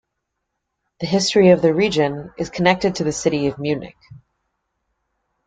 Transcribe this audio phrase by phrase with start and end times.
[0.99, 3.99] The history of the region is connected to the city of Munich.